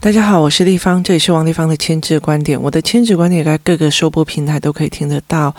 [0.00, 2.60] 大家好，我是立方，这里是王立方的亲子观点。
[2.60, 5.54] 我的亲子观点在各个收播平台都可以听得到。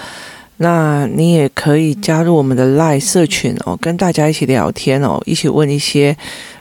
[0.58, 6.16] 那你也可以加入我们的 LINE 社群哦，跟大家一起聊天哦，一起问一些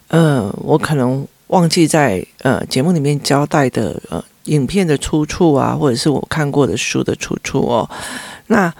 [0.08, 7.88] 呃，我可能忘记在呃节目里面交代的呃影片的出处啊，或者是我看过的书的出处哦。
[8.46, 8.72] 那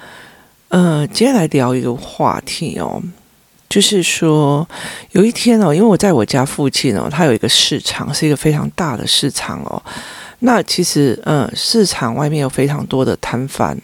[0.69, 3.03] 呃，接下来聊一个话题哦。
[3.71, 4.68] 就是说，
[5.12, 9.80] 有一天哦，因为我在我家附近哦，它有一个市场，是一个非常大的市场哦。
[10.41, 13.78] 那其实，嗯，市场外面有非常多的摊贩。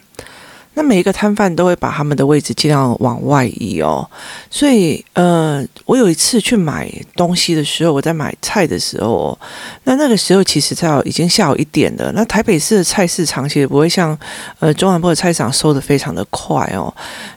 [0.79, 4.07] 那每一个摊贩都会把他们的位置尽量往外移哦，
[4.51, 9.39] 所以呃，我有一次去买东西的时候，我在买菜的时候，
[9.85, 12.13] 那那个时候其实在已经下午一点了。
[12.13, 14.19] 那台北市的菜市场其实不会像
[14.59, 16.95] 呃中南部的菜市场收得非常的快哦。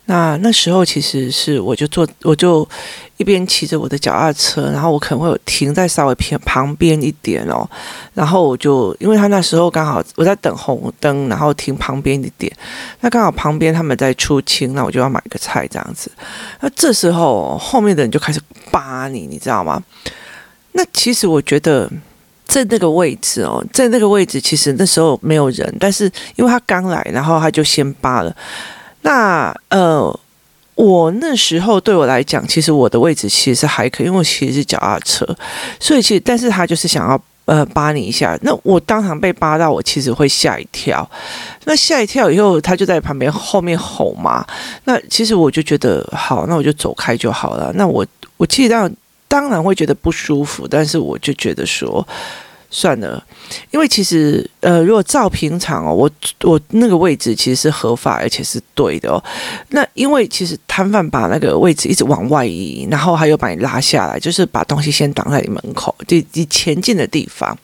[0.10, 2.68] 那那时候其实是我就坐我就。
[3.20, 7.70] 一边骑着我的脚踏车，然后我可能会有停在稍微偏旁边一点哦，
[8.14, 12.50] 然后我就因为他那时候刚好我在等红灯，然后停旁边一点，
[13.02, 16.10] 那刚好旁边他们在出清，那我就要买个菜这样子。
[16.62, 18.40] 那这时候后面的人就开始
[18.72, 19.84] 扒你，你知道吗？
[20.72, 21.92] 那其实我觉得
[22.46, 28.34] 在那个位置哦，在那个位置其实那时候没有人，但是因为他刚来，然后他就先扒了。
[29.02, 30.20] 那呃。
[30.76, 35.28] 我那时候对我来讲，其实我的位置其实还可以，因为我其实是脚踏车，
[35.78, 41.06] 所以其实，但是他就是想要呃扒你一下，那我当场被扒到，我其实会吓一跳。
[41.66, 44.48] 那吓一跳以后，他就在旁边后面吼嘛。
[44.86, 47.74] 那其实我就觉得好，那我就走开就好了。
[47.76, 48.90] 那我我其实当
[49.28, 52.08] 当然会觉得不舒服，但是我就觉得说。
[52.72, 53.22] 算了，
[53.72, 56.10] 因为其实呃，如果照平常哦，我
[56.44, 59.24] 我那个位置其实是合法而且是对的哦。
[59.70, 67.58] 那因为其实摊贩把那个位置一直往外移，然后还有把你拉下来，就是把东西先挡在你门口，就你前进的地方。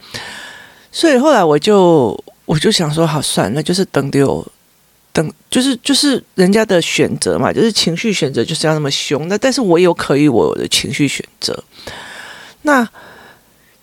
[0.92, 4.46] 所以后来我就我就想说，好算，那就是等丢
[5.12, 9.28] 等，就是就是人家的选择嘛，就是情绪选择就是要那么凶。
[9.28, 11.64] 那但是我有可以我的情绪选择，
[12.64, 12.88] 那。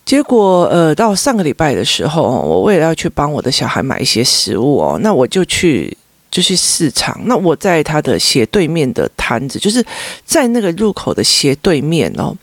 [0.04, 5.96] 结果，呃，到上个礼拜的时候，我为了要去帮我的小孩买一些食物哦，那我就去
[6.30, 7.18] 就去市场。
[7.24, 9.84] 那我在他的斜对面的摊子，就是
[10.24, 12.36] 在那个入口的斜对面哦。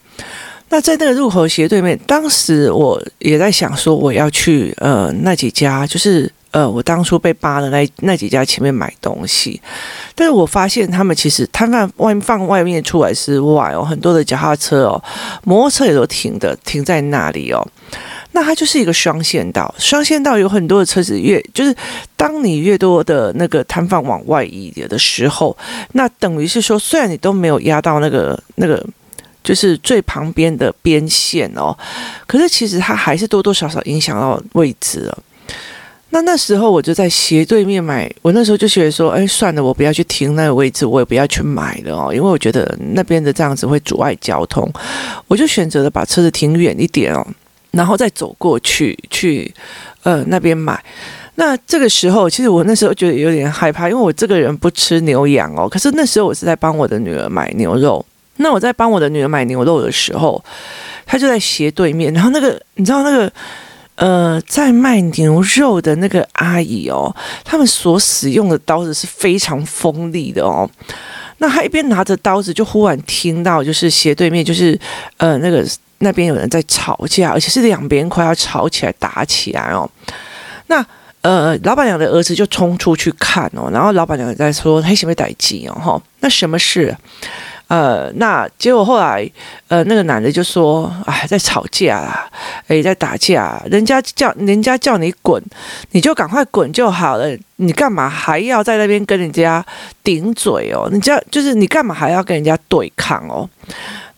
[0.69, 6.31] 那在那个入口斜对面，当时我也在想说，我要去呃那几家，就是。
[6.51, 9.61] 呃，我当初被扒的那那几家前面买东西，
[10.15, 15.03] 但是我发现他们其实摊贩外放外面出来之外哦，很多的脚踏车哦，
[15.43, 17.65] 摩托车也都停的停在那里哦。
[18.31, 21.75] 那它就是一个双线道，双线道有很多的车子越就是
[22.15, 25.55] 当你越多的那个摊贩往外移的时候，
[25.93, 28.83] 那等于是说，虽然你都没有压到那个那个
[29.43, 31.75] 就是最旁边的边线哦，
[32.27, 35.17] 可是其实它还是多多少少影响到位置了。
[36.11, 44.67] 那那时候我就在斜对面买，我那时候就觉得说，哎，算了，我不要去停那个位置，我也不要去买了哦，因为我觉得那边的这样子会阻碍交通，
[45.27, 47.23] 我就选择了把车子停远一点哦，
[47.71, 49.53] 然后再走过去去
[50.01, 50.83] 呃那边买。
[51.35, 58.03] 那这个时候，其实我那时候觉得有点害怕，因为我这个人不吃牛羊哦，可是那时候我是在帮我的女儿买牛肉。
[58.37, 60.43] 那我在帮我的女儿买牛肉的时候，
[61.05, 63.31] 她就在斜对面，然后那个你知道那个。
[63.99, 70.69] 呃，在卖牛肉的那个阿姨哦，他们所使用的刀子是非常锋利的哦。
[71.39, 74.79] 那他一边拿着刀子，就忽然听到就是斜对面就是
[75.17, 75.67] 呃那个
[75.97, 79.89] 那边有人在吵架，而且是两边快要吵起来打起来哦。
[80.67, 80.85] 那
[81.21, 85.73] 呃，老板娘的儿子就冲出去看哦，然后老板娘在说：“黑什么代志哦？
[85.73, 86.95] 哈，那什么事？”
[87.69, 89.29] 呃，那结果后来，
[89.67, 92.27] 呃，那个男的就说：“哎，在吵架啦，
[92.67, 95.39] 哎，在打架，人家叫人家叫你滚，
[95.91, 99.63] 你就赶快滚就好了，你干嘛还要在那边跟人家
[100.03, 100.89] 顶嘴哦？
[100.91, 103.47] 你这就是你干嘛还要跟人家对抗哦？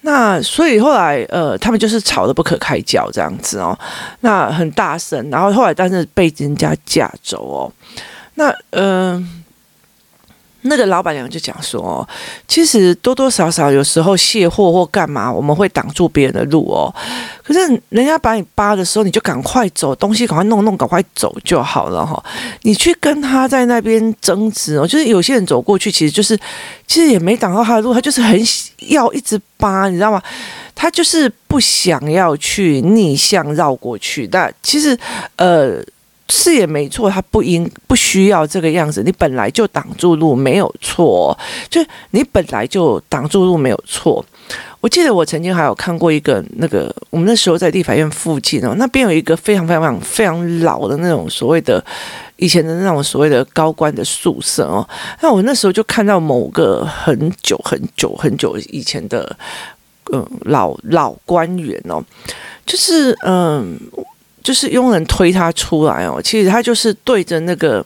[0.03, 3.78] 那所以后来，呃，他们就是吵得不可开交这样子哦，
[4.21, 7.71] 那很大声，然后后来但是被人家架走哦，
[8.36, 9.30] 那嗯。”
[10.63, 12.08] 那个老板娘就讲说，
[12.48, 16.94] 其实多多少少有时候卸货或干嘛，我们会挡住别人的路哦。
[17.44, 17.60] 可是
[17.90, 22.24] 人家把你扒的时候，你就赶快走，东西赶快弄弄，赶快走就好了哈。
[22.62, 26.38] 你去跟他在那边争执哦，就是有些人走过去，其实就是
[26.86, 28.40] 其实也没挡到他的路，他就是很
[28.90, 30.22] 要一直扒，你知道吗？
[30.75, 34.28] 他就是不想要去逆向绕过去。
[34.28, 34.98] 但其实
[35.38, 35.84] 呃。
[36.33, 39.04] 是也没错，他不应不需要这个样子。
[39.04, 41.38] 你本来就挡住路没有错，
[41.69, 44.25] 就你本来就挡住路没有错。
[44.80, 51.83] 我记得我曾经还有看过一个那个，我们那时候在立法院附近哦，那边有一个非常非常非常非常老的那种所谓的
[52.38, 54.88] 以前的那种所谓的高官的宿舍哦。
[55.22, 59.36] 那我那时候就看到某个很久很久很久以前的
[60.13, 62.01] 嗯老老官员哦，
[62.66, 63.77] 就是嗯
[64.43, 67.85] 就是佣人推他出来哦，其实他就是对着那个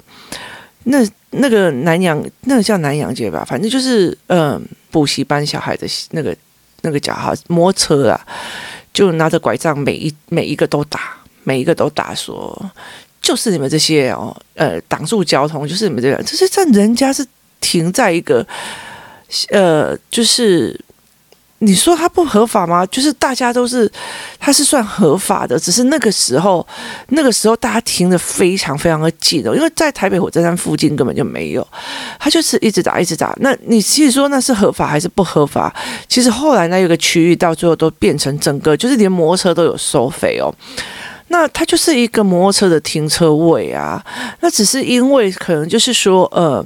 [0.86, 1.00] 那
[1.32, 4.62] 那个南洋那个叫南洋街吧，反正就是嗯
[4.92, 6.36] 补习班小孩的那个。
[6.82, 8.28] 那个脚哈摩托车啊，
[8.94, 12.72] 就拿着拐杖，每一每一个都打，每一个都打说，
[13.20, 17.26] 就是你们这些哦，呃，挡住交通，就是你们这样，这是在人家是
[17.60, 18.46] 停在一个，
[19.50, 20.80] 呃，就是。
[21.60, 22.86] 你说它不合法吗？
[22.88, 23.90] 就是大家都是，
[24.38, 26.66] 它是算合法的，只是那个时候，
[27.10, 31.66] 那个时候大家停的非常非常的近哦，因为在台北火车站附近根本就没有，
[32.20, 33.34] 他就是一直打一直打。
[33.40, 35.74] 那你其实说那是合法还是不合法？
[36.10, 40.54] 其实后来那有个区域到最后都变成整个就是连摩托车都有收费哦，
[41.30, 44.04] 那它就是一个摩托车的停车位啊，
[44.42, 46.64] 那只是因为可能就是说呃。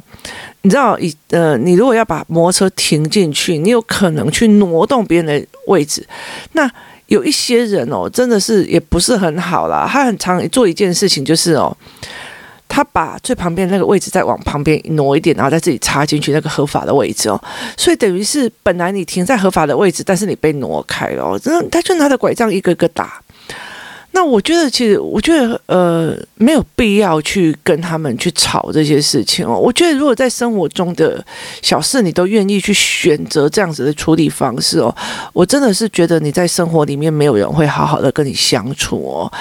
[0.62, 6.06] 你知道，以呃，你如果要把摩托车停进去，你有可能去挪动别人的位置。
[6.52, 6.70] 那
[7.08, 9.88] 有一些人哦，真的是也不是很好啦。
[9.90, 11.76] 他很常做一件事情，就是哦，
[12.68, 17.42] 他把最旁边那个位置再往旁边挪一点，然后再自己插进去那个合法的位置哦。
[17.78, 21.40] 所以等于是本来你停在合法的位置，但是你被挪开了哦。
[21.40, 23.22] 真的，他就拿着拐杖一个个打。
[24.20, 29.58] 那我觉得，其实我觉得，呃，没有必要去跟他们去吵这些事情哦。
[29.58, 31.26] 我觉得，如果在生活中的
[31.62, 34.94] 小事，你都愿意去选择这样子的处理方式哦，
[35.32, 39.32] 我真的是觉得你在生活里面没有人会好好的跟你相处哦。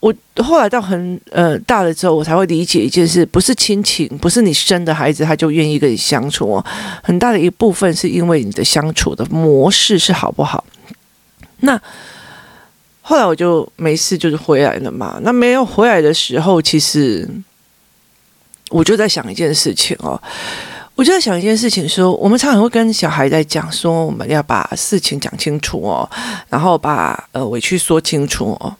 [0.00, 6.64] 我后来到很呃大了之后，我才会理解一件事，不是亲情，不是你生的孩子他就愿意跟你相处哦。
[7.02, 10.64] 很大的一部分是因为你的相处的模式是好不好？
[11.60, 11.78] 那。
[13.12, 15.20] 后来我就没事，就是回来了嘛。
[15.22, 17.28] 那没有回来的时候，其实
[18.70, 20.18] 我就在想一件事情哦。
[20.94, 26.08] 我就在想一件事情，说我们常常会跟小孩在讲，说我们要把事情讲清楚哦，
[26.48, 28.74] 然后把呃委屈说清楚哦。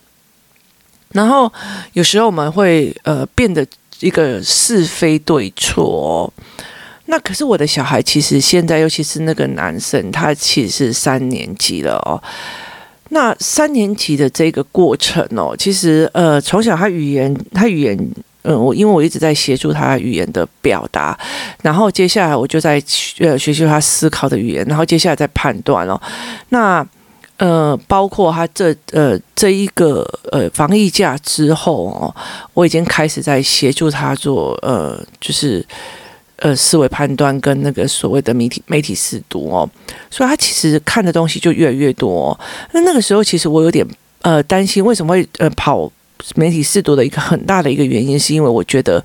[1.11, 1.53] 然后
[1.93, 3.67] 有时候我们会呃变得
[4.01, 6.33] 一个是非对错哦。
[7.05, 12.17] 那可是我的小孩，其实现在尤其是那个男生，他其实是三年级了哦。
[13.15, 17.95] 那三年级的这个过程哦，其实呃，从小他语言，他语言，
[18.41, 21.19] 嗯，我因为我一直在协助他语言的表达，
[21.61, 22.83] 然后接下来我就在
[23.19, 26.01] 呃学习他思考的语言，然后接下来再判断哦。
[26.49, 26.85] 那
[27.37, 32.15] 呃，包括他这呃这一个呃防疫假之后哦，
[32.55, 35.63] 我已经开始在协助他做呃就是。
[36.43, 39.69] 呃，思维判断跟那个所谓的媒体媒体识读哦，
[40.11, 42.37] 所以他其实看的东西就越来越多。
[42.73, 43.87] 那那个时候，其实我有点
[44.23, 45.89] 呃担心，为什么会呃跑
[46.35, 49.05] 媒体识读的一个很大的一个原因，是因为我觉得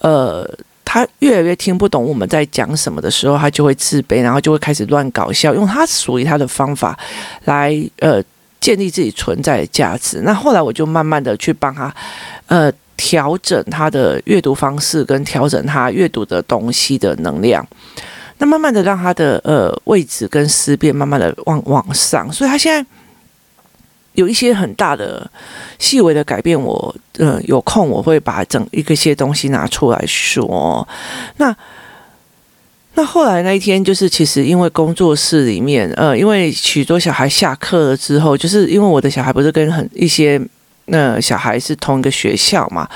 [0.00, 0.44] 呃
[0.84, 6.98] 他越来越听不懂我们在讲什么的时候，他就会自卑，然后就会开始乱搞笑，用他属于他的方法
[7.44, 8.20] 来呃
[8.58, 10.22] 建立自己存在的价值。
[10.24, 11.94] 那后来我就慢慢的去帮他
[12.48, 12.72] 呃。
[12.96, 17.66] 调整他的阅读方式，跟调整他阅读的东西的能量，
[18.38, 22.88] 那慢慢的让他的呃位置跟思辨慢慢的往往上，所以他现在
[24.14, 25.28] 有一些很大的
[25.78, 26.60] 细微的改变。
[26.60, 30.86] 我呃有空我会把整一个些东西拿出来说。
[31.38, 31.54] 那
[32.94, 40.40] 那后来那一天，就是其实因为工作室里面呃，因为许多小孩下课了之后，就是因为我的小孩不是跟很一些。
[40.86, 42.88] 那小孩是同一个学校嘛，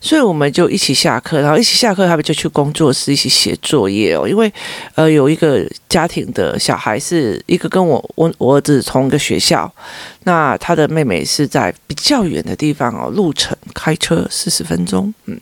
[0.00, 4.28] 所以我们就一起下课，然后一起下课，他们就去工作室一起写作业哦。
[4.28, 4.52] 因为
[4.94, 9.72] 呃，有一个家庭的小孩是一个跟我我我儿子同一个学校，
[10.24, 15.36] 那他的妹妹是在比较远的地方哦，路程开车四十分钟，嗯，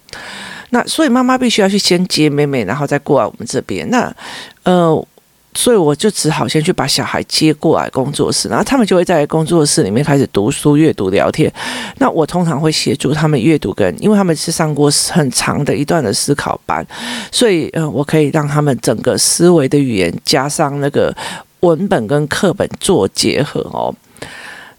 [0.70, 3.88] 那所以妈妈必须要去先接妹妹，然后再过来我们这边。
[3.90, 4.14] 那
[4.62, 5.06] 呃。
[5.52, 11.52] 所以我就只好先去把小孩接过来工作室，然后他们就会在工作室里面开始读书、阅读、聊天。
[11.98, 16.86] 那我通常会协助他们阅读，跟因为他们是上过很长的一段的思考班，
[17.32, 21.12] 所以嗯，我可以让他们整个思维的语言加上那个
[21.60, 23.92] 文本跟课本做结合哦。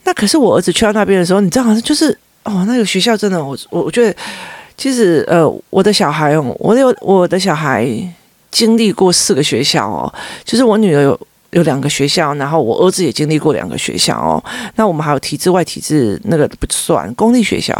[0.06, 4.16] 那可是我儿子去到那边的时候，你知道，好像就是哦，那个学校真的，我我我觉得
[4.78, 7.86] 其实呃，我的小孩哦，我有我的小孩。
[8.51, 14.43] 经历过四个学校哦，就是我女儿有有两个学校，然后我儿子也经历过两个学校哦。
[14.75, 17.74] 那我们还有体制外体制那个不算公立学校。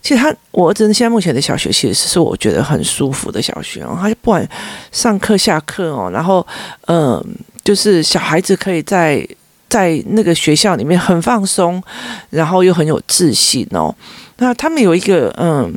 [0.00, 3.98] 其实他我儿子现在目前的小学其实是我觉得很舒服的小学哦。
[4.00, 4.48] 他就不管
[4.92, 6.46] 上课下课哦，然后
[6.86, 7.22] 嗯、
[7.64, 9.26] 就是小孩子可以在
[9.68, 11.82] 在那个学校里面很放松，
[12.30, 13.94] 然后又很有自信哦。
[14.38, 15.72] 那他们有一个嗯。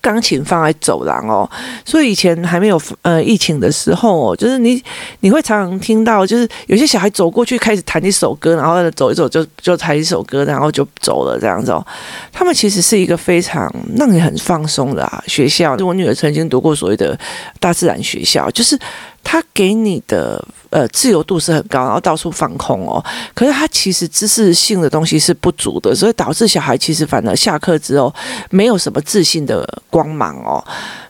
[0.00, 1.48] 钢琴放在走廊哦，
[1.84, 4.82] 所以以前还没有呃疫情的时候哦，就是你
[5.20, 11.84] 你会常常听到，就是有些小孩走过去开始弹一首歌，然后走一走就就弹一首歌，然后就走了这样子哦。
[12.32, 15.76] 他们其实是一个非常让你很放松的啊学校。
[15.76, 17.18] 就我女儿曾经读过所谓的
[17.60, 18.78] 大自然学校，就是。
[19.22, 23.04] 他给你的呃自由度是很高，然后到处放空哦。
[23.34, 28.14] 可是他其实知识性的东西是不足的，所以导致小孩其实反而下课之后
[28.48, 30.64] 没有什么自信的光芒哦。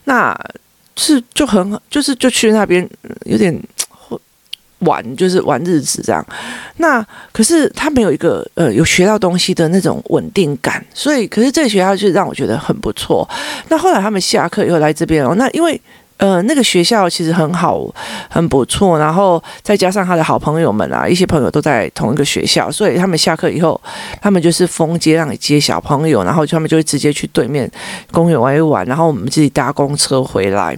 [0.05, 0.37] 那
[0.97, 2.88] 是就很就是就去那边
[3.25, 3.57] 有点
[4.81, 6.27] 玩，就是玩日子这样。
[6.79, 13.29] 那可是他没有一个呃有学到东西的那种稳定感，所以可是这个学校就让我觉得很不错。
[13.69, 15.81] 那后来他们下课又来这边哦，那因为。
[16.18, 17.82] 呃，那个学校其实很好，
[18.28, 18.98] 很不错。
[18.98, 23.80] 然后再加上他的好朋友们啊，一些朋友都在同一个学校，所以他们下课以后，
[24.20, 27.70] 他们就是封街让你接小朋友，然后他们就会直接去对面
[28.12, 30.76] 公园玩一玩，然后我们自己搭公车回来。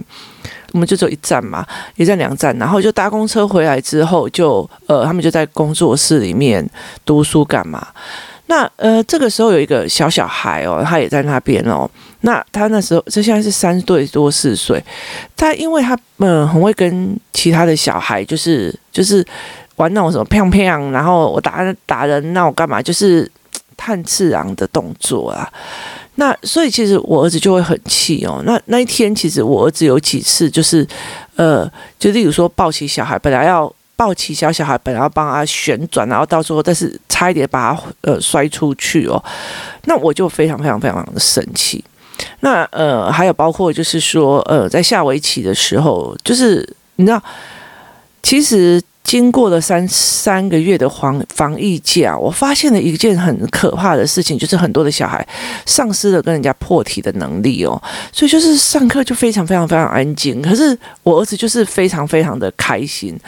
[0.73, 1.65] 我们就走一站嘛，
[1.97, 6.65] 一站两站，然后就搭公车回来之后就，就呃，他们就在工作室里面
[7.03, 7.85] 读书干嘛。
[8.45, 11.89] 那呃，这个时候有一个小小孩哦，他也在那边哦。
[12.21, 14.83] 那他那时候，这现在是三岁多四岁，
[15.35, 19.25] 他因为他嗯、很会跟其他的小孩，就是就是
[19.75, 22.81] 玩那种什么砰砰，然后我打打人，那我干嘛？
[22.81, 23.29] 就是
[23.75, 25.51] 探次郎的动作啊。
[26.15, 28.41] 那所以其实我儿子就会很气哦。
[28.45, 30.87] 那那一天其实我儿子有几次就是
[31.35, 33.73] 呃，就例如说抱起小孩，本来要。
[33.93, 39.23] 抱起小小孩，本来要帮他旋转，然后到时候，但是差一点把他呃摔出去哦。
[39.85, 41.85] 那我就非常非常非常的生气。
[42.41, 47.21] 那呃，还有包括就是说，呃，在下围棋的时候，就是你知道，
[48.23, 48.81] 其实。
[49.11, 55.27] 经过了三三个月的防防疫假，我发现了一件很可怕的事情，就是很多的小孩
[55.65, 57.77] 丧失了跟人家破题的能力哦，
[58.13, 60.41] 所以就是上课就非常非常非常安静。
[60.41, 63.19] 可是我儿子就是非常非常的开心，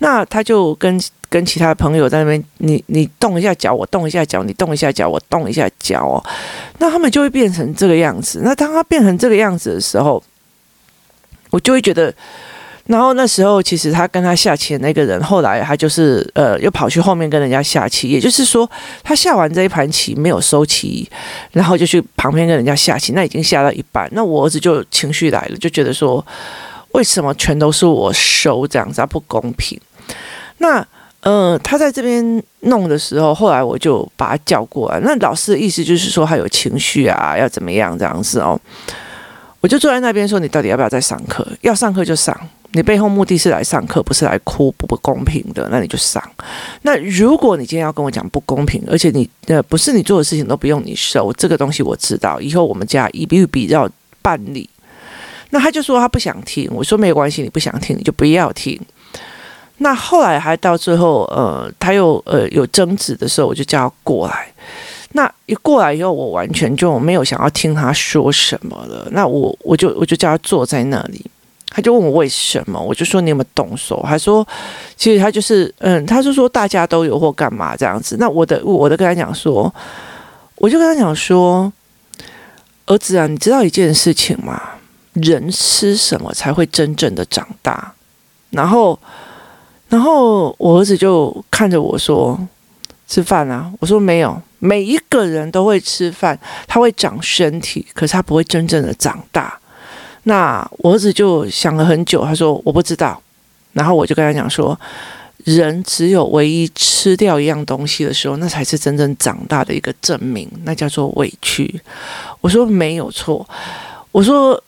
[0.00, 6.22] 那他就跟跟其他的朋友在那边，你你动一下脚，我动一下脚，你动一下脚，我动一下脚哦，
[6.80, 8.42] 那他们就会变成这个样子。
[8.44, 10.22] 那当他变成这个样子的时候，
[11.48, 12.14] 我就会觉得。
[12.90, 18.08] 然后那时候，其实他跟他下棋的那个人，后来他就是呃，又跑去后面跟人家下棋。
[18.08, 18.68] 也就是说，
[19.04, 21.08] 他下完这一盘棋没有收棋，
[21.52, 23.12] 然后就去旁边跟人家下棋。
[23.12, 26.26] 那已经下到一半，那我儿子就情绪来了，就觉得说，
[26.90, 29.80] 为什么全都是我收这样子，不公平？
[30.58, 30.84] 那
[31.20, 34.98] 呃，他在这边弄的时候，后来我就把他叫过来。
[35.04, 38.60] 那老师的意思就是说，他有情绪啊，要怎么样这样子哦。
[39.60, 41.46] 我就坐在那边说，你到底要不要再上课？
[41.60, 42.36] 要上课就上。
[42.72, 46.22] 你背后目的是来上课，不是来哭不不公平的，那你就上。
[46.82, 53.90] 那如果你今天要跟我讲不公平，而且你呃不是你做的事情都不用你收，这个东西我知道，以后我们家一笔一笔要
[54.22, 54.68] 办理。
[55.50, 58.80] 那他就说他不想听，我说没关系，你不想听你就不要听。
[59.78, 64.46] 那后来还到最后，呃，他又呃有争执的时候，我就叫他过来。
[65.12, 69.08] 那一过来以后，我完全就没有想要听他说什么了。
[69.10, 71.24] 那我我就我就叫他坐在那里。
[71.70, 74.02] 他就问我为什么，我就说你有没有动手？
[74.04, 74.46] 他说，
[74.96, 78.16] 其实他就是，嗯，他就说大家都有或干嘛这样子。
[78.18, 79.72] 那我的，我的跟他讲说，
[80.56, 81.72] 我就跟他讲说，
[82.86, 84.60] 儿子啊，你知道一件事情吗？
[85.12, 87.92] 人吃什么才会真正的长大？
[88.50, 88.98] 然后，
[89.88, 92.38] 然后我儿子就看着我说，
[93.06, 93.72] 吃饭啊。
[93.78, 96.36] 我说没有，每一个人都会吃饭，
[96.66, 99.56] 他会长身体，可是他不会真正的长大。
[100.24, 103.20] 那我儿子就想了很久，他说我不知道，
[103.72, 104.78] 然后我就跟他讲说，
[105.44, 111.80] 人只有唯一吃掉一样东西的时候，那才是真正长大的一个证明，那叫做委屈。
[112.42, 113.48] 我说没有错，
[114.12, 114.62] 我说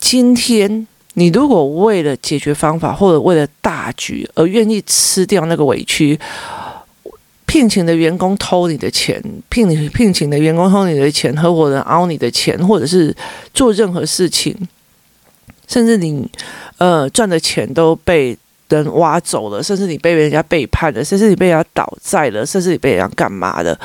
[0.00, 6.18] 今天你如果为了解决方法或者为了大局而愿意吃掉那个委屈，
[7.46, 13.14] 聘请的员工偷你的钱，聘你聘请的员工偷你的钱，合伙人凹你的钱，或者是
[13.54, 14.52] 做任何事情。
[15.66, 16.30] 甚至你，
[16.78, 18.36] 呃，赚的钱都被
[18.68, 23.78] 人挖走了，甚至你被人家背叛了，甚至你被人家倒债了，甚至你被人家干嘛的？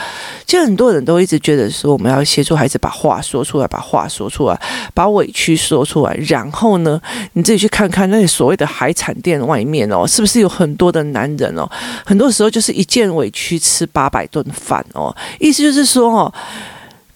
[0.47, 4.59] 其实很多人都一直觉得说，我们要协助孩子把话说出来，把话说出来，
[4.95, 6.15] 把委屈说出来。
[6.27, 6.99] 然后呢，
[7.33, 11.69] 你自己去看看那些所谓的海产店外面哦，是不是有很多的男人哦？
[12.03, 16.33] 很多时候就是一件委屈吃八百顿饭哦，意思就是说哦，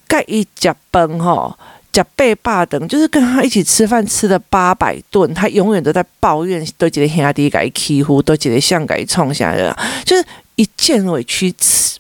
[0.08, 1.58] 盖一甲崩哈。
[1.96, 9.74] 加倍霸等，就是跟他一起吃饭吃了八百顿，他永远都在抱怨，都觉得兄弟该欺负，都觉得像该冲下来，
[10.04, 10.26] 就是
[10.56, 11.98] 一件委屈吃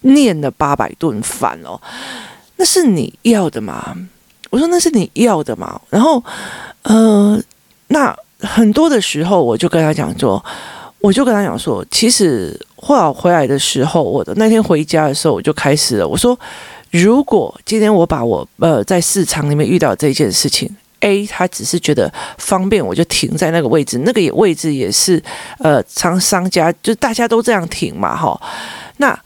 [0.00, 1.78] 念了八百顿饭哦，
[2.56, 3.94] 那是你要的吗？
[4.48, 5.78] 我说那是你要的嘛？
[5.90, 6.24] 然后，
[6.84, 7.38] 呃，
[7.88, 10.42] 那很多的时候，我就跟他讲说，
[11.00, 16.08] 我就跟他讲说，其实后来回来的时候，我的那天回家的时候，我就开始了。
[16.08, 16.38] 我说，
[16.94, 20.70] 如果今天我把我呃在市场里面遇到这件事情
[21.00, 25.20] ，A 他只是觉得方便，我就停在那个位置，那个也位置也是
[25.58, 28.40] 呃商商家，就大家都这样停嘛，哈，
[28.98, 29.18] 那。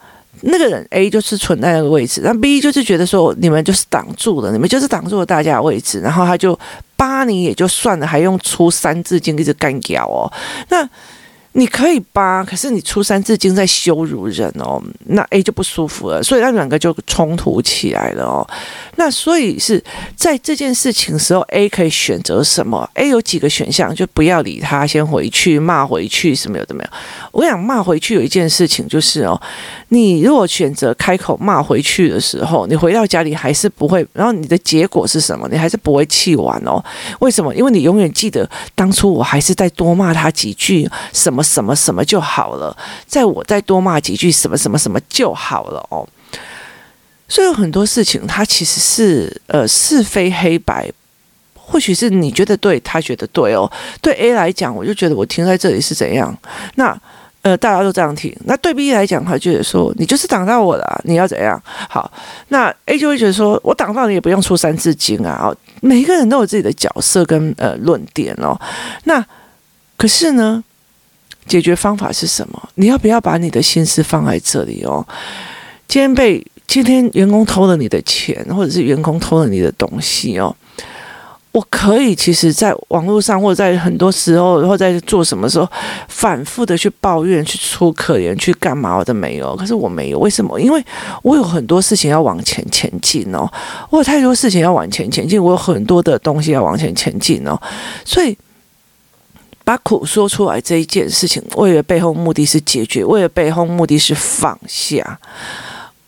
[0.43, 6.57] 那个人 A 就是存在那个位置，那 B 就是觉得说你们就是挡住了，你们就是挡住了大家的位置，然后他就
[6.97, 10.31] 扒你也就算了，还用出三字经一直干掉哦，
[10.69, 10.89] 那。
[11.53, 18.47] 你可以扒，可是你出三字经在羞辱人哦，那 A 就不舒服了，所以他们两个就冲突起来了哦。
[18.97, 19.83] 那所以是
[20.15, 26.91] 在这件事情时候，A 可以选择什么？A 有几个选项，就不要理他，先回去骂回去，什么有的没有。
[27.33, 29.41] 我想骂回去有一件事情就是哦，
[29.89, 35.49] 你如果选择开口骂回去的时候，你回到家里还是不会，然后你的结果是什么？
[35.51, 36.81] 你还是不会气完哦。
[37.21, 37.53] 为什么？
[37.55, 41.43] 因为你永远记得当初我还是再多骂他几句什么。
[41.49, 42.77] 什么什么就好了，
[43.07, 46.07] 在我再多骂几句什么什么什么就好了哦。
[47.31, 50.91] 所以有很多事情，它其实是呃是非黑白，
[51.55, 53.71] 或许是你觉得对，他觉得对哦。
[54.01, 56.35] 对 A 来讲，我就觉得我停在这里是怎样？
[56.77, 56.99] 那
[57.43, 58.35] 呃大家都这样停。
[58.47, 61.63] 那对 B 来讲，他觉得说你就是挡到我了，你要怎样？
[61.91, 62.11] 好，
[62.49, 65.39] 那 A 就会觉得说我挡到你也不用出三字经啊。
[65.43, 68.59] 哦，每一个人都有自己的角色跟呃论点哦。
[69.05, 69.23] 那
[69.99, 70.65] 可是呢？
[71.49, 72.69] 解决方法是什么？
[72.75, 75.05] 你要不要把你的心思放在这里哦？
[75.89, 80.55] 今天被今天员工偷了你的钱，或者是员工偷了你的东西哦，
[81.53, 85.67] 我可以其实在网络上，或者在很多时候，或者在做什么时候，
[86.09, 89.57] 反复的去抱怨、去出可怜、去干嘛我都没有。
[89.57, 90.61] 可是我没有，为什么？
[90.61, 90.85] 因为
[91.23, 93.51] 我有很多事情要往前前进哦，
[93.89, 97.59] 我有太多事情要往前前进，我有很多的东西要往前前进哦，
[98.05, 98.37] 所以。
[99.69, 105.21] 把苦说出来这一件事情，为了背后目的是解决，为了背后目的是放下，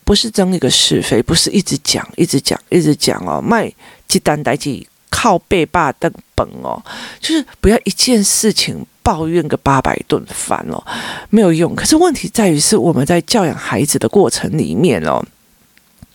[0.02, 3.70] 不是争一个是非，不是一直讲、一直讲、一直讲哦，卖
[4.08, 6.82] 鸡蛋代鸡靠背霸登本哦，
[7.20, 10.82] 就是不要一件事情抱怨个八百顿饭哦，
[11.28, 11.74] 没有用。
[11.74, 15.22] 可是问题在于是我们在教养孩子的过程里面哦，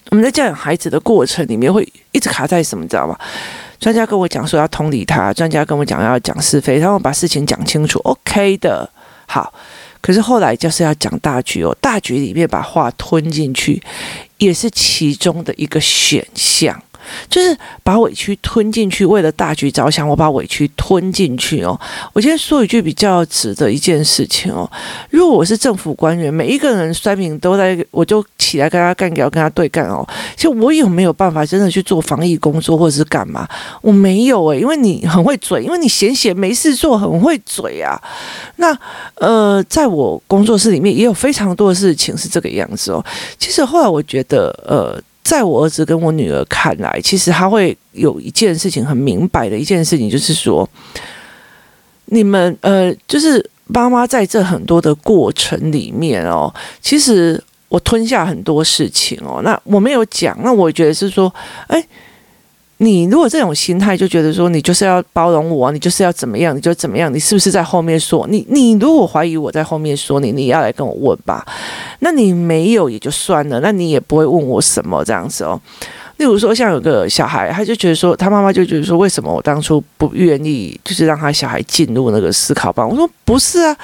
[0.10, 3.15] 我们在教养孩子的过程里面会一直卡在什么，你知道吗？
[3.79, 8.89] 专家跟我讲说要同理他，专家跟我讲要讲是非，然后把事情讲清楚，OK 的，
[9.27, 9.53] 好。
[10.01, 13.81] 可是后来就是要讲大局哦，大局里面把话吞进去，
[14.38, 16.79] 也是其中的一个选项。
[17.29, 21.79] 就是把委屈吞进去，为了大局着想，我把委屈吞进去哦。
[22.13, 24.69] 我今天说一句比较直的一件事情哦，
[25.09, 30.07] 如果我是政府官员，每一个人酸民都在，我就起来跟他干掉，跟他对干哦。
[30.35, 33.47] 就我有没有办法真的去做防疫工作，或者是干嘛？
[33.81, 38.01] 我没有诶，因为你很会嘴，因为你闲闲没事做，很会嘴啊。
[38.57, 38.77] 那
[39.15, 43.03] 呃，在我工作室里面也有非常多的事情是这个样子哦。
[43.37, 45.01] 其实后来我觉得呃。
[45.25, 50.69] 在我儿子跟我女儿看来，其实他会有一件事情很明白的一件事情，就是说，
[52.05, 61.33] 你们呃，就是妈妈在这很多的过程里面哦，其实我吞下很多事情哦，那我没有讲，那我觉得是说，
[61.67, 61.83] 哎。
[62.77, 68.45] 你如果这种心态就觉得说，你就是要包容我，你就是要怎么样，你就怎么样，你是不是在后面说你？
[68.49, 71.45] 你如果怀疑我在后面说你，你要来跟我问吧。
[71.99, 75.59] 那你没有也就算了，那你也不会问我什么这样子哦。
[76.17, 82.88] 例如说，像有个小孩，他就觉得说，他妈妈就觉得说，为什么我当初不愿意，就是让他小孩进入那个思考班？
[82.88, 83.77] 我说不是啊。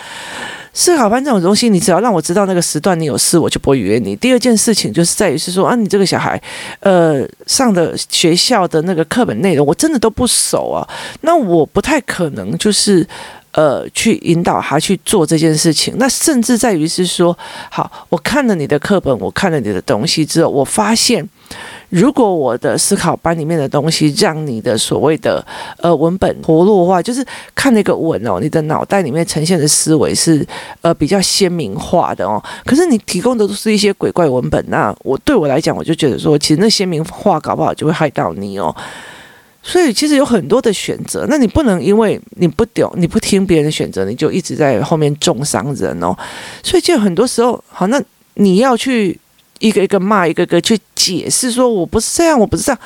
[0.73, 4.15] 思考班这种东西，你只要让我知道那个时段你有事，我就不会约你。
[4.15, 6.41] 第二件事情就是在于是说啊，你这个小孩，
[6.79, 10.87] 呃，上的学校的那个课本内容，我真的都不熟啊，
[11.21, 13.05] 那我不太可能就是
[13.51, 15.95] 呃去引导他去做这件事情。
[15.97, 17.37] 那甚至在于是说，
[17.69, 21.27] 好，我看了你的课本，我看了你的东西之后，我发现。
[21.91, 25.45] 如果我的思考班里面的东西让你的所谓的
[25.77, 27.23] 呃文本活络化，就是
[27.53, 30.45] 看那个文哦，你的脑袋里面呈现的思维是
[30.79, 32.41] 呃比较鲜明化的哦。
[32.65, 38.73] 可是你提供的都是一些鬼怪文本，那我对我来讲，我就觉得说，其实那鲜明化搞不好就会害到你哦。
[39.61, 46.15] 所以其实有很多的选择，那你不能因为你不懂，你不听别人的选择，你就一直在后面重伤人哦。
[46.63, 48.01] 所以就很多时候，好，那
[48.35, 49.19] 你要去。
[49.61, 52.79] 一个一个骂，一个个去解释，说我不是这样，我不是这样，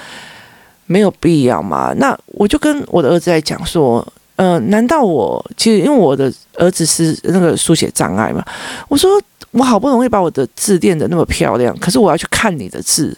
[0.85, 1.93] 没有必要嘛。
[1.97, 8.45] 那我就跟我的儿子在讲说，呃，难道我其实因为我的儿子是那个书写障碍嘛？
[8.89, 9.19] 我说
[9.51, 13.17] 我好不容易把我的字练得那么漂亮，可是我要去看你的字。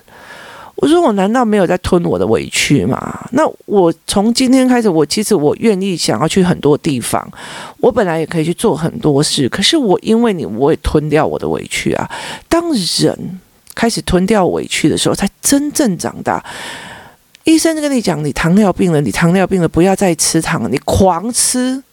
[0.80, 3.28] 我说我难道没有在吞我的委屈吗？
[3.32, 7.28] 那我从今天开始，我其实我愿意想要去很多地方，
[7.80, 12.08] 我本来也可以去做很多事，可是我因为你，我也吞掉我的委屈啊。
[12.48, 13.40] 当人
[13.78, 16.44] 开始吞掉委屈的时候，才真正长大。
[17.44, 21.84] 医生跟你讲，你糖尿病了，你糖尿病了，不要再吃糖，你狂吃，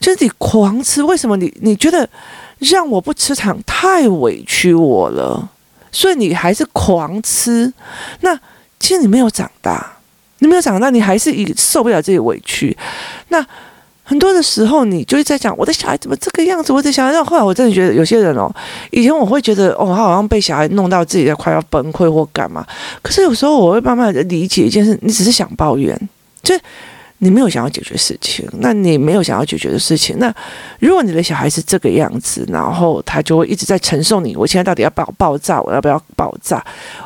[0.00, 1.02] 就是你狂吃。
[1.02, 2.08] 为什么你你觉得
[2.58, 5.50] 让我不吃糖太委屈我了？
[5.92, 7.70] 所以你还是狂吃，
[8.20, 8.34] 那
[8.80, 9.92] 其实你没有长大，
[10.38, 12.74] 你没有长大，你还是一受不了这些委屈。
[13.28, 13.46] 那
[14.12, 17.12] 很多的时候，你就是在讲我的小孩怎么这个样子，我的小孩。
[17.12, 18.54] 那后来我真的觉得有些人哦，
[18.90, 22.62] 以前我会觉得哦，他好像被小孩弄到自己在快要崩溃或干嘛。
[23.00, 25.98] 可是有时候我会慢慢的理解一件事，你只是想抱怨，
[26.42, 26.54] 就。
[27.24, 30.34] 你没有想要解决事情，那你没有想要解决的事情，那
[30.80, 36.60] 如果你的小孩是这个样子，然后他就会一直在承受你，我现在到底要不要爆炸，我要不要爆炸？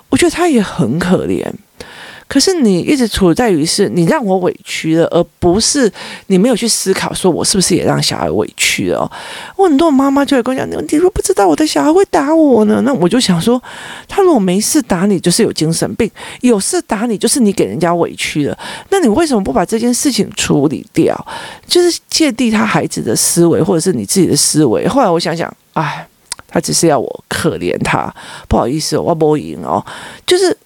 [0.08, 1.44] 我觉得他也很可怜。
[2.28, 5.90] 可是你一直处在于是你让我委屈了，而不是
[6.26, 9.10] 你没有去思考说我是不是也让小孩委屈了。
[9.56, 12.82] 我很多妈妈就会跟我讲，你如果不知道我的小孩会打我呢？
[12.84, 13.62] 那我就想说，
[14.08, 16.08] 他如果没事打你，就是有精神病；
[16.40, 18.58] 有事打你，就是你给人家委屈了。
[18.90, 21.16] 那你为什么不把这件事情处理掉？
[21.66, 24.88] 就是芥蒂他孩子的思维，或者是你自己的思维。
[24.88, 26.06] 后来我想想，哎，
[26.48, 28.12] 他只是要我可怜他，
[28.48, 29.84] 不好意思，我不赢哦，
[30.26, 30.56] 就是。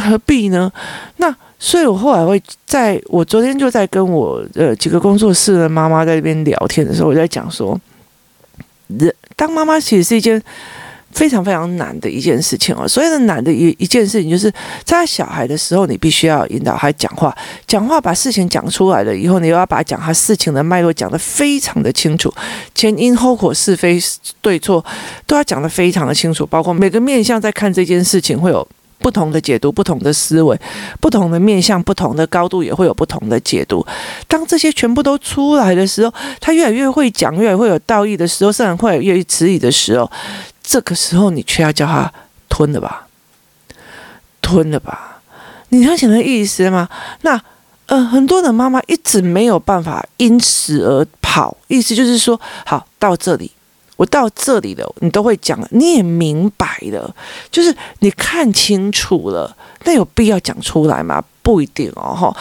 [0.00, 0.72] 何必呢？
[1.18, 7.78] 那所以，我后来会在我昨天就在跟我呃几个工作室的妈妈在那边聊天的时候，我在讲说，
[8.86, 10.42] 人当妈妈其实是一件
[11.12, 12.88] 非常非常难的一件事情哦。
[12.88, 14.50] 所谓的难的一一件事情，就是
[14.84, 17.36] 在小孩的时候，你必须要引导他讲话，
[17.66, 22.32] 讲话把事情讲出来了以后，你又要把讲他事情的脉络讲得非常的清楚，
[22.74, 24.00] 前因后果、是非
[24.40, 24.82] 对错
[25.26, 28.66] 都要讲得非常的清楚，包括每个面向在看这件事情会有。
[29.00, 30.58] 不同的解读，不同的思维，
[31.00, 33.84] 不同的面向，不同的高度，也会有不同的解读。
[34.28, 40.10] 当这些全部都出来的时候，他越来越会讲，越来越会有道义的时候，甚至会越来越迟疑的时候，
[40.62, 42.12] 这个时候你却要叫他
[42.48, 43.06] 吞了吧，
[44.40, 45.20] 吞了吧。
[45.70, 46.88] 你了解那意思吗？
[47.22, 47.40] 那
[47.86, 53.50] 呃，很多的妈妈一直没有办法因此而跑，意思就是说，好，到这里。
[54.00, 57.14] 我到这里了，你都会讲，你也明白了，
[57.50, 61.22] 就是你看清楚了，那有必要讲出来吗？
[61.42, 62.34] 不一定哦，哈。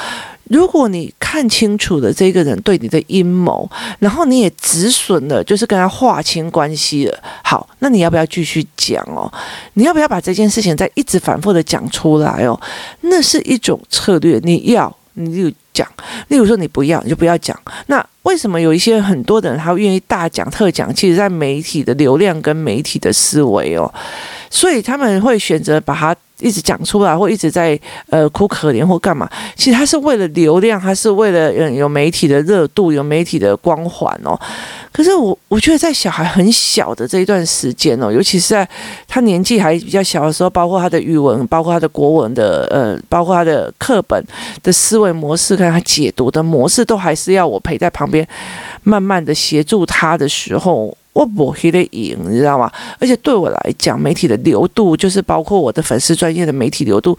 [0.45, 3.69] 如果你看清楚了这个人对你的阴谋，
[3.99, 9.29] 然后你也止损了，就是跟他划清关系了，好，那你要不要继续讲哦？
[9.73, 12.57] 你要不要把这件事情再一直反复的讲出来哦？
[13.01, 14.95] 那是一种策略，你要。
[15.13, 15.87] 你就讲，
[16.27, 17.57] 例如说你不要，你就不要讲。
[17.87, 20.93] 那为什么有一些很多的人他愿意大讲特讲？
[20.93, 23.91] 其实，在媒体的流量跟媒体的思维哦，
[24.49, 29.29] 所以他们会选择把它一直讲出来，或一直在呃哭可怜或干嘛。
[29.55, 34.39] 其实他是为了流量，他是为了嗯有媒体的热度，有媒体的光环哦。
[34.91, 38.67] 可是我我觉得在小孩很小的这一段时间哦，尤其是在
[39.07, 44.23] 他年纪还比较小的时候，包括他的语文，包括他的国文的呃，包括他的课本
[44.63, 48.27] 的思维模式，跟他解读的模式，都还是要我陪在旁边，
[48.83, 52.71] 慢慢的协助他的时候，我不会的赢，你知道吗？
[52.99, 57.17] 而且对我来讲，媒体的流度，就是包括我的粉丝专业的媒体流度，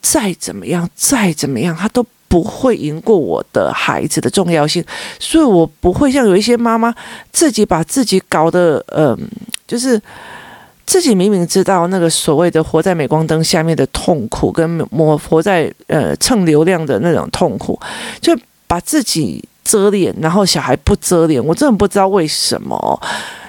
[0.00, 2.04] 再怎么样，再怎么样，他都。
[2.28, 4.84] 不会赢过我的孩子的重要性，
[5.20, 6.92] 所以我不会像有一些妈妈
[7.30, 9.16] 自己把自己搞得，嗯、
[9.64, 9.98] 就是
[10.84, 17.80] 自己明明知道那个所谓的活在镁光灯下面的痛苦，跟我活在呃蹭流量的那种痛苦，
[18.20, 23.02] 就把自己遮脸，然后小孩不遮脸，我真的不知道为什么。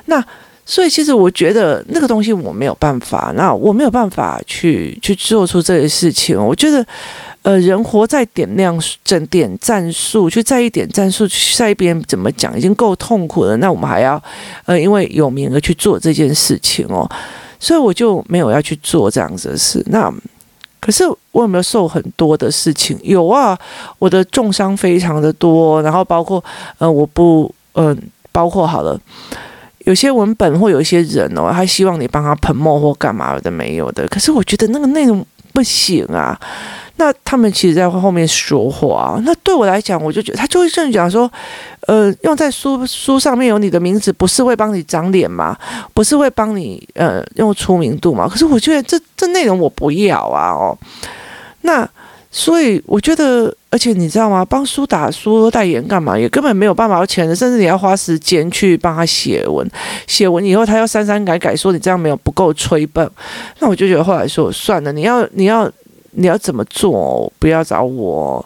[0.06, 0.23] 那
[0.65, 6.86] 所以其实我觉得那个东西我没有办法，那我没有办法去去做出这些事情，我觉得。
[7.43, 13.56] 呃，人活在点亮整点战术，去在意点战术，去在意别人怎么讲，已经够痛苦了。
[13.58, 14.21] 那我们还要，
[14.65, 17.10] 呃，因为有名而去做这件事情哦，
[17.58, 19.82] 所以我就没有要去做这样子的事。
[19.86, 20.13] 那
[20.88, 22.97] 可是我有没有受很多的事情？
[23.04, 23.60] 有啊，
[24.00, 26.41] 我的重伤非常的多，然后包括
[26.78, 28.97] 呃，我不，嗯、包括好了，
[29.80, 34.08] 有些文本或有一些人哦，他希望你帮他喷墨或干嘛的没有的。
[34.08, 36.39] 可是我觉得那个内容不行啊。
[36.97, 39.19] 那他们其实，在后面说话。
[39.23, 41.31] 那对我来讲，我就觉得他就会这样讲说，
[41.88, 45.55] 呃，用在书书上面有你的名字，不是会帮你长脸吗？
[45.93, 48.27] 不是会帮你呃用出名度吗？
[48.27, 50.77] 可是我觉得这这内容我不要啊哦。
[51.62, 51.88] 那
[52.31, 54.43] 所以我觉得，而且你知道吗？
[54.43, 56.17] 帮书打书代言干嘛？
[56.17, 59.67] 也根本没有办法要钱的，甚至你要花时间去帮他写文，
[60.07, 63.10] 写文以后他要删删改改，说你这样没有不够吹捧。
[63.60, 65.71] 那我就觉得后来说算了，你要你要
[66.17, 67.32] 你要怎么做？
[67.39, 68.45] 不要找我。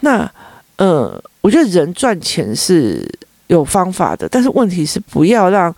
[0.00, 0.30] 那
[0.76, 3.04] 呃，我觉得人赚钱是
[3.46, 5.74] 有方法的，但是问题是不要让，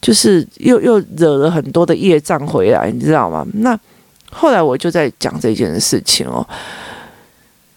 [0.00, 3.46] 就是又又惹了很多的业障回来，你知道吗？
[3.54, 3.78] 那。
[4.36, 6.44] 后来我就在讲这件事情哦，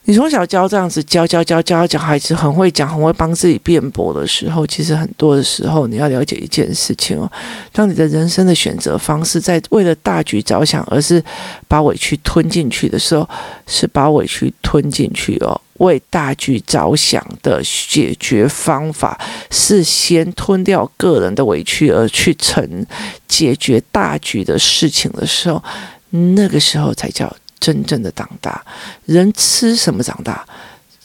[0.09, 7.29] 你从小教这样子教教教教小孩子很会讲，很会帮自己辩驳的时候，其实很多的时候你要了解一件事情哦，
[7.73, 11.21] 当你的人生的选择方式在为了大局着想，而是
[11.67, 13.27] 把委屈吞进去的时候，
[13.67, 15.59] 是把委屈吞进去哦。
[15.79, 19.19] 为大局着想的解决方法
[19.51, 22.85] 是先吞掉个人的委屈，而去成
[23.27, 25.61] 解决大局的事情的时候。
[26.09, 28.63] 那个时候才叫真正的长大。
[29.05, 30.45] 人吃什么长大？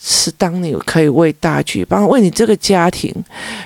[0.05, 3.15] 是当你可以为大局，帮为你这个家庭。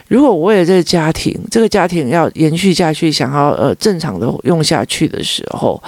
[0.06, 5.82] 如果我为了这个家庭，这个家庭要延续下去，想要呃正常的用下去的时候，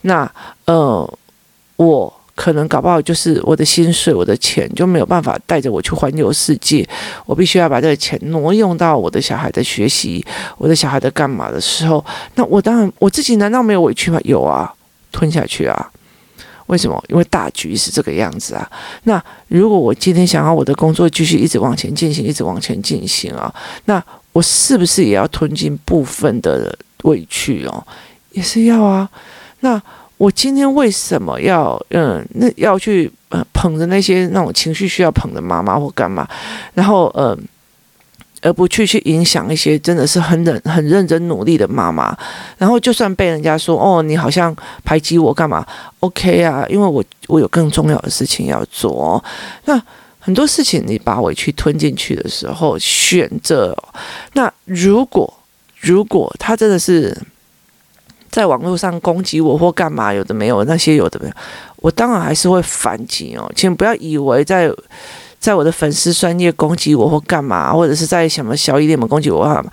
[0.00, 0.26] 那
[0.64, 1.18] 呃
[1.76, 6.82] 我可能搞不好就是我的薪水、我的钱就没有办法带着我去环游世界。
[7.26, 10.24] 我必须要把这个钱挪用到我的小孩的学习、
[10.56, 12.02] 我的小孩的干嘛的时候，
[12.36, 14.18] 那我当然我自己难道没有委屈吗？
[14.24, 14.72] 有啊。
[15.12, 15.90] 吞下去啊？
[16.70, 17.02] 为什么？
[17.08, 18.70] 因为大局是这个样子啊。
[19.02, 23.52] 那如果我今天想要我的工作继续一直往前进行，一直往前进行啊，
[23.86, 24.02] 那
[24.32, 27.84] 我是不是也要吞进部分的委屈哦？
[28.30, 29.08] 也是要啊。
[29.60, 29.82] 那
[30.16, 36.26] 我今天为什么要嗯，那要去呃捧着那些那种情绪需要捧的妈妈或干嘛？
[36.74, 37.36] 然后嗯。
[38.42, 42.16] 而不去去影响一些真的是很认很认真努力的妈妈，
[42.56, 45.66] 然后就算被人家说哦，你好像排挤我干嘛
[46.00, 49.22] ？OK 啊，因为我我有更重要的事情要做。
[49.66, 49.80] 那
[50.18, 53.76] 很多事情你把委屈吞进去的时候，选择。
[54.32, 55.32] 那如果
[55.80, 57.14] 如果他真的是
[58.30, 61.34] 在网络上攻击我或干嘛，有的没有那些有的没有，
[61.76, 63.52] 我当然还是会反击哦。
[63.54, 64.72] 请不要以为在。
[65.40, 69.64] 在我的粉丝专业攻击我或干嘛，或者是在什么小一点攻击我，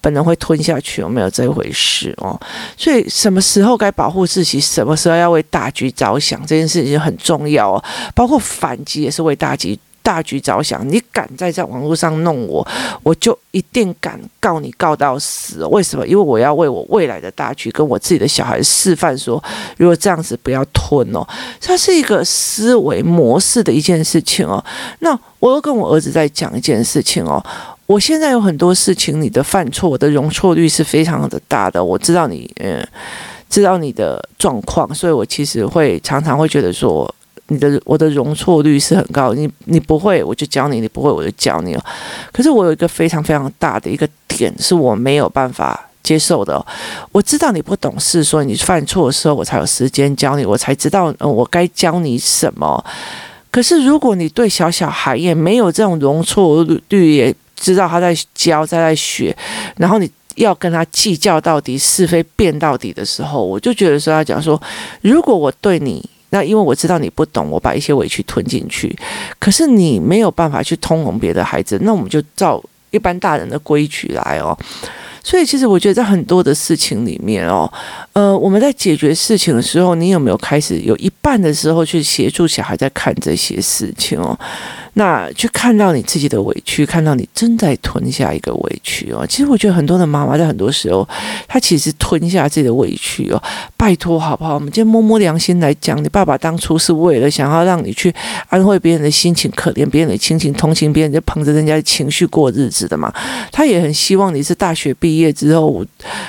[0.00, 2.38] 本人会吞下去，有没有这回事哦？
[2.76, 7.82] 所以什么时候该保护自己，什么时候要为大局着想，这件事情很重要哦。
[8.14, 9.78] 包括反击也是为大局。
[10.04, 12.64] 大局着想，你敢再在网络上弄我，
[13.02, 15.64] 我就一定敢告你告到死。
[15.64, 16.06] 为什么？
[16.06, 19.42] 因为我要为我未来的大局跟我自己的小孩示范说，
[19.78, 21.26] 如果这样子不要吞哦，
[21.58, 24.62] 它是一个思维模式的一件事情哦。
[24.98, 27.42] 那我又跟我儿子在讲一件事情哦。
[27.86, 31.82] 我现在有很多事情，你的犯错，我的容错率是非常的大的。
[31.82, 32.86] 我知道你，嗯，
[33.48, 37.12] 知道你的状况，所以我其实会常常会觉得说。
[37.48, 41.84] 你的我的容错率是很高，你你不会我就教你，你不会我就教你了。
[42.32, 46.64] 可是我有一个非常非常大的一个点是我没有办法接受的。
[47.12, 52.82] 我知道你不懂事，所以你犯错的时候我才有时间教你，我才知道嗯我该教你什么。
[53.50, 59.36] 可是如果你对小小孩也没有这种容错率，也知道他在教在在学，
[59.76, 64.58] 然后你要跟他计较到底是非辩到底的时候，我就觉得说他讲说，
[65.02, 66.02] 如果我对你。
[66.34, 68.92] 那因为我知道你不懂，我把一些委屈吞进去，
[69.38, 74.58] 可是你没有办法去通融别的孩子，那我们就照一般大人的规矩来哦。
[75.22, 77.72] 所以其实我觉得在很多的事情里面哦，
[78.14, 84.38] 呃，我们在解决事情的时候，你有没有开始有一半的时候去协助小孩在看这些事情哦？
[84.96, 89.26] 那去看到你自己的委屈，看到你正在吞下一个委屈哦。
[89.28, 91.06] 其实我觉得很多的妈妈在很多时候，
[91.48, 93.42] 她其实吞下自己的委屈哦。
[93.76, 94.54] 拜托好不好？
[94.54, 98.14] 我们今天摸摸良心来讲，你爸爸当初是为了想要让你去
[98.48, 103.12] 安慰别人的心情，可怜别人的亲情，同情别人，就捧着人家的情绪过日子的嘛。
[103.50, 105.84] 他也很希望你是大学毕业之后，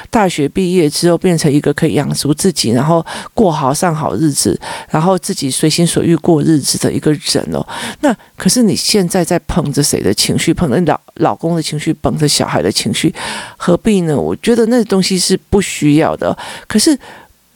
[0.10, 4.60] 大学毕业之后变成一个可以养足自己，然后过好上好日子，
[4.90, 7.66] 然后自己随心所欲过日子的一个人哦。
[8.02, 8.66] 那可是。
[8.66, 13.14] 你现在在捧着谁的情绪，捧着老老公的情绪，捧着小孩的情绪，
[13.58, 14.20] 何必呢？
[14.20, 16.36] 我觉得那东西是不需要的。
[16.66, 16.98] 可是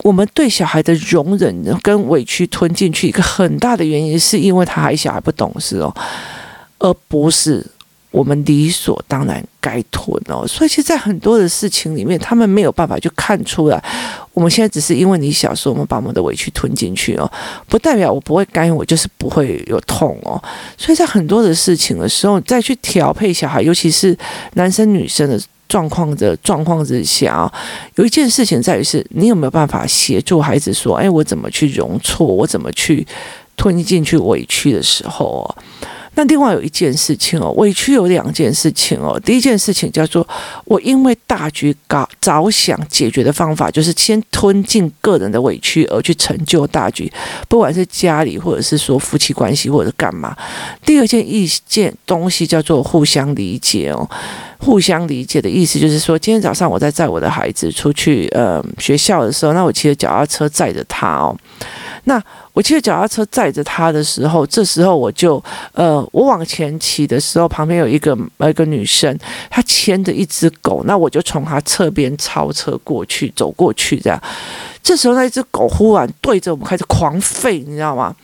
[0.03, 1.51] 我们对小孩的容忍
[1.81, 5.91] 跟委屈吞进去，一个很大的原因是因为他还小，还不懂事哦，
[6.77, 7.65] 而不是。
[8.11, 13.83] 我们理所当然该吞哦，所以其实，在很多的事情里面，他们没有办法去看出来。
[14.33, 17.31] 我们现在只是因为你小时候，我们把我们的委屈吞进去哦，
[17.67, 20.41] 不代表我不会干预，我就是不会有痛哦。
[20.77, 24.17] 所以在很多的事情的时候，再去调配小孩，尤其是
[24.53, 27.53] 男生女生的状况的状况之下啊，
[27.95, 33.05] 有一件事情在于是，你有没有办法协助孩子说，哎，我怎么去容错，我怎么去。
[33.61, 35.43] 吞进去委屈的时候哦。
[36.19, 39.17] 那另外有一件事情哦，委屈有两件事情哦。
[39.23, 40.27] 第一件事情叫做
[40.65, 47.09] 我因为大局搞着想解决的方法，就是先吞进个人的委屈而去成就大局，
[47.47, 50.35] 不管是家里或者是说夫妻关系或者干嘛。
[50.85, 54.05] 第二件一件东西叫做互相理解哦，
[54.57, 61.33] 互相理解的意思就是说，今天早上我在载我的孩子出去呃学校的时候，那我骑着脚踏车载着他哦。
[62.03, 62.21] 那
[62.53, 65.41] 我骑着脚踏车载着他的时候，这时候我就，
[65.73, 69.17] 呃，我往前骑的时候，旁边有一个呃一个女生，
[69.49, 74.21] 她牵着一只狗，那我就从她侧边超车过去，走过去这样。
[74.81, 78.15] 这时候那一只狗忽然对着我们开始狂吠，你知道吗？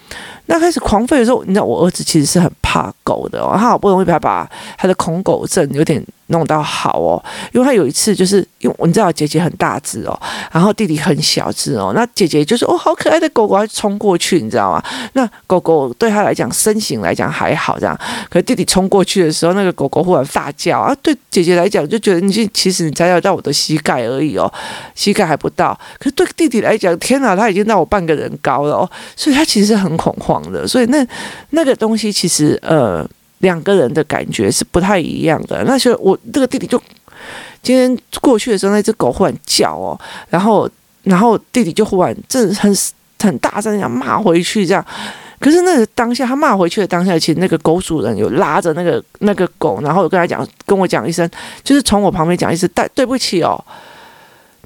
[0.48, 10.20] 那开始狂吠的时候，你知道我儿子其实是很怕狗的，他好不容易把把他的恐狗症有点弄到好哦，因为他有一次就是因为你知道姐姐很大只哦，
[10.52, 14.84] 然后弟弟很小只哦，那姐姐就说哦，好可爱的狗狗，冲过去，你知道吗？
[15.14, 24.52] 那狗狗对他来讲身形来讲还好这样，可是弟弟冲过去的时候，那个狗狗忽然大叫啊，对姐姐来讲就觉得你其实你才要到我的膝盖而已哦，
[24.94, 30.36] 膝盖还不到，可是对弟弟来讲，天哪，他已经到我半个人高了哦，所以他其实很恐慌。
[30.52, 31.04] 的，所以那
[31.52, 33.04] 那个东西其实呃
[33.46, 35.64] 两个人的感觉是不太一样的。
[35.66, 36.82] 那时候我这个弟弟就
[37.62, 39.98] 今天过去的时候，那只狗忽然叫哦，
[40.30, 40.68] 然后
[41.04, 42.76] 然后弟弟就忽然这很
[43.20, 44.84] 很大声要骂回去这样。
[45.40, 51.30] 可是那个当下他骂回去的当下，其实那个狗主人有拉着那个那个狗，然后我跟他讲，跟我讲一声，
[51.64, 53.64] 就是从我旁边讲一声，对对不起哦。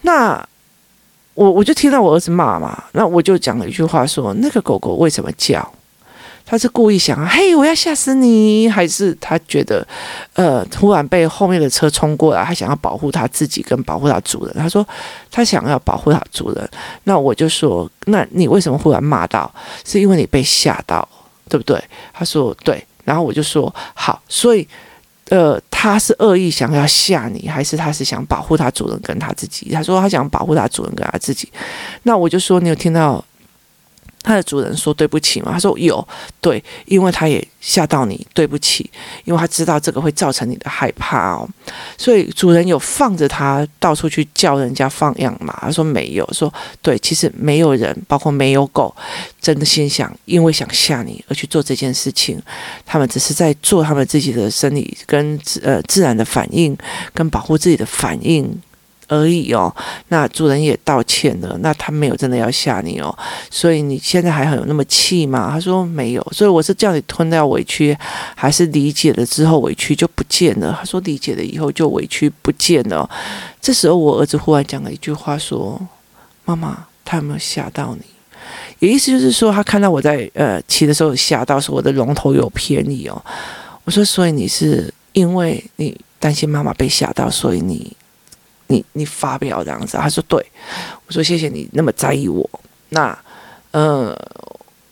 [0.03, 0.41] 那。
[1.35, 5.65] 我我就听到我儿子骂嘛，那我就讲了一句话说：“那个狗狗为什么叫？
[6.49, 9.87] 他是故意想，嘿，我要吓死你，还是他觉得，
[10.33, 14.55] 呃，突然被后面的车冲过来，他想要保护他自己跟保护他主人？
[14.57, 14.83] 他说
[15.29, 16.69] 他想要保护他主人。
[17.03, 19.53] 那我就说，那你为什么忽然骂到？
[19.85, 21.07] 是因为你被吓到，
[21.47, 21.79] 对不对？
[22.11, 22.83] 他说对。
[23.03, 24.67] 然后我就说好，所以。”
[25.29, 29.69] 呃，他是恶意想要吓你，还是他是想保护他主人跟他自己？
[29.71, 31.47] 他说他想保护他主人跟他自己。
[32.01, 33.23] 那我就说，你有听到？
[34.21, 35.51] 他的主人说对不起吗？
[35.53, 36.05] 他说有，
[36.41, 38.89] 对，因为他也吓到你，对不起，
[39.23, 41.49] 因为他知道这个会造成你的害怕哦，
[41.97, 45.57] 所以主人有放着他到处去叫人家放养吗？
[45.61, 48.93] 他说没有，说对，其实没有人，包括没有狗，
[49.41, 52.41] 真的心想因为想吓你而去做这件事情，
[52.85, 56.77] 他们只是在做他们自己的生理跟呃自然的反应，
[57.13, 58.61] 跟保护自己的反应。
[59.09, 59.75] 而已哦，
[60.09, 63.13] 那主人也道歉了，那他没有真的要吓你哦，
[63.49, 65.49] 所以你现在还很有那么气吗？
[65.51, 67.97] 他说没有，所以我是叫你吞掉委屈，
[68.35, 70.77] 还是理解了之后委屈就不见了？
[70.79, 73.09] 他说理解了以后就委屈不见了。
[73.59, 75.81] 这时候我儿子忽然讲了一句话说
[76.45, 78.05] ：“妈妈，他有没有吓到你？”
[78.77, 83.19] 也意思就是说他看到我在呃骑的时候吓到，说我的龙头有偏移哦。
[83.83, 87.91] 我说，所以你是因为你担心妈妈被吓到，所以你。
[88.69, 90.43] 你你发表这样子，他说对，
[91.05, 92.47] 我说谢谢你那么在意我，
[92.89, 93.17] 那
[93.71, 94.15] 呃，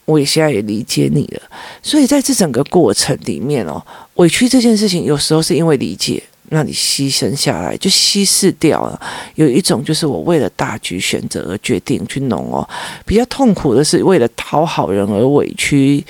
[0.05, 1.41] 我也现在也理解你了。
[1.81, 3.81] 所以在这整个过程里面哦，
[4.15, 8.99] 委屈这件事情有时候是因为理解，那你牺牲下来就稀释掉了。
[9.35, 12.67] 有一种就是我为了大局选择而决定去弄哦，
[13.05, 16.03] 比较痛苦的是为了讨好人而委屈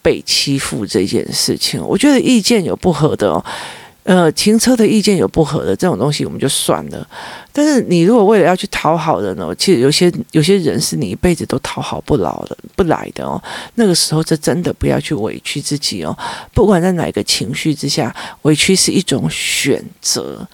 [0.00, 1.78] 被欺负这件事情。
[1.86, 3.44] 我觉得意见有不合的哦。
[4.10, 7.06] 呃，停车的意见有不合的这种东西，我们就算了。
[7.52, 13.40] 但是你如果为了要去讨好人哦，其实有些有些人是你一辈子都讨好不了的，不来的哦。
[13.76, 16.18] 那个时候，这真的不要去委屈自己哦。
[16.52, 20.44] 不管在哪个情绪之下，委屈是一种选择，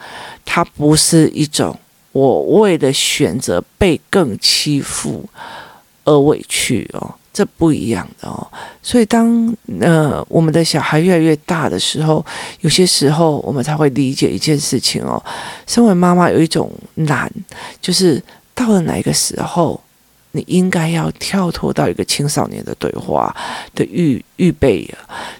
[0.44, 1.74] 它不是一种
[2.12, 5.26] 我为了选择被更欺负
[6.04, 7.14] 而委屈哦。
[7.36, 12.24] 这不一样的哦，所以当呃我们的小孩越来越大的时候，
[12.62, 15.22] 有些时候我们才会理解一件事情哦。
[15.66, 17.30] 身为妈妈有一种难，
[17.78, 18.22] 就是
[18.54, 19.78] 到了哪一个时候，
[20.36, 23.34] 你应该要跳脱到一个青少年的对话
[23.74, 24.88] 的预预备。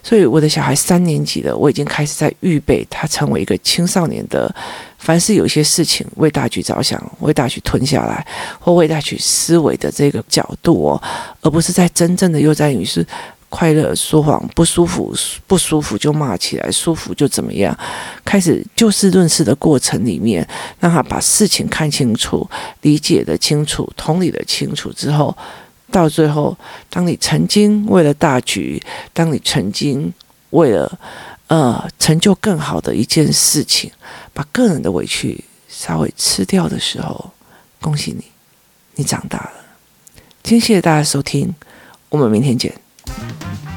[0.01, 4.53] 所以我的小孩三年级了，我已经开始在预备他成为一个青少年的。
[4.97, 8.25] 凡是有些事情为大局着想，为大局吞下来，
[8.59, 11.01] 或为大局思维的这个角度哦，
[11.41, 13.05] 而不是在真正的又在于是
[13.49, 15.13] 快乐说谎，不舒服
[15.45, 17.77] 不舒服就骂起来，舒服就怎么样，
[18.25, 20.47] 开始就事论事的过程里面，
[20.79, 22.49] 让他把事情看清楚，
[22.81, 25.35] 理解的清楚，同理的清楚之后，
[25.91, 26.57] 到最后，
[26.89, 28.81] 当你曾经为了大局，
[29.13, 30.13] 当你曾经
[30.51, 30.99] 为了。
[31.49, 33.89] 呃，成就更好的一件事情，
[34.33, 37.31] 把个人的委屈稍微吃掉的时候，
[37.79, 38.25] 恭喜你，
[38.95, 39.51] 你长大了。
[40.43, 41.55] 今天谢谢大家收听，
[42.09, 42.86] 我们明天见。
[43.07, 43.76] Bye.